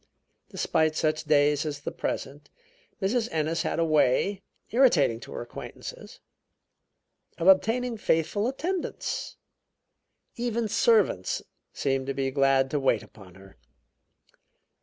Despite 0.49 0.95
such 0.95 1.25
days 1.25 1.63
as 1.63 1.81
the 1.81 1.91
present, 1.91 2.49
Mrs. 2.99 3.29
Ennis 3.31 3.61
had 3.61 3.77
a 3.77 3.85
way, 3.85 4.41
irritating 4.71 5.19
to 5.19 5.31
her 5.33 5.43
acquaintances, 5.43 6.19
of 7.37 7.47
obtaining 7.47 7.97
faithful 7.97 8.47
attendance. 8.47 9.37
Even 10.37 10.67
servants 10.67 11.43
seemed 11.71 12.07
to 12.07 12.15
be 12.15 12.31
glad 12.31 12.71
to 12.71 12.79
wait 12.79 13.03
upon 13.03 13.35
her. 13.35 13.57